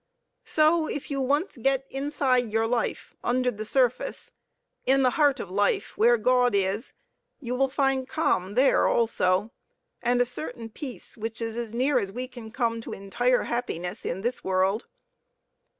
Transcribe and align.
So 0.45 0.87
if 0.87 1.11
you 1.11 1.21
once 1.21 1.57
get 1.57 1.85
inside 1.91 2.51
your 2.51 2.65
life, 2.65 3.13
under 3.23 3.51
the 3.51 3.63
surface, 3.65 4.31
in 4.83 5.03
the 5.03 5.11
heart 5.11 5.39
of 5.39 5.51
life 5.51 5.95
where 5.95 6.17
God 6.17 6.55
is, 6.55 6.93
you 7.39 7.53
will 7.53 7.67
find 7.69 8.07
calm 8.09 8.55
there 8.55 8.87
also 8.87 9.51
and 10.01 10.19
a 10.19 10.25
certain 10.25 10.69
peace 10.69 11.17
which 11.17 11.39
is 11.39 11.55
as 11.55 11.75
near 11.75 11.99
as 11.99 12.11
we 12.11 12.27
can 12.27 12.49
come 12.49 12.81
to 12.81 12.93
entire 12.93 13.43
happiness 13.43 14.03
in 14.03 14.21
this 14.21 14.43
world. 14.43 14.87